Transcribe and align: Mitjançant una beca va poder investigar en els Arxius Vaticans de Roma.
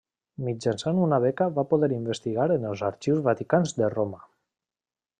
Mitjançant 0.45 1.01
una 1.07 1.19
beca 1.25 1.47
va 1.59 1.65
poder 1.75 1.91
investigar 1.97 2.49
en 2.57 2.67
els 2.73 2.85
Arxius 2.91 3.23
Vaticans 3.31 3.79
de 3.83 3.95
Roma. 3.99 4.27